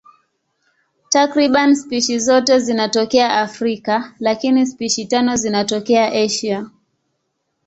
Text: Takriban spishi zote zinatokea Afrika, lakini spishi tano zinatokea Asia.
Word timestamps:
Takriban 1.11 1.75
spishi 1.75 2.19
zote 2.19 2.59
zinatokea 2.59 3.33
Afrika, 3.39 4.13
lakini 4.19 4.65
spishi 4.67 5.05
tano 5.05 5.35
zinatokea 5.35 6.11
Asia. 6.23 6.69